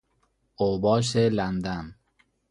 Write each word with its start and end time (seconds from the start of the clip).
اوباش 0.55 1.15
لندن 1.17 1.95